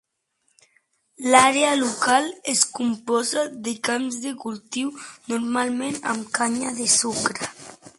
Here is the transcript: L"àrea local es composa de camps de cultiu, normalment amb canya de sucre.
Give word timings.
L"àrea 1.31 1.75
local 1.81 2.25
es 2.55 2.65
composa 2.79 3.45
de 3.69 3.77
camps 3.91 4.21
de 4.25 4.35
cultiu, 4.47 4.93
normalment 5.35 6.05
amb 6.15 6.31
canya 6.41 6.79
de 6.83 6.95
sucre. 7.01 7.53